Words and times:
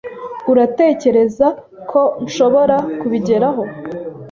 Uratekereza 0.51 1.47
ko 1.89 2.01
nshobora 2.25 2.77
kubigeraho? 2.99 3.61